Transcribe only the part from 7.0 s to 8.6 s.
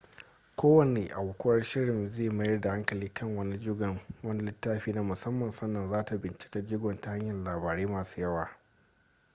ta hanyan labarai masu yawa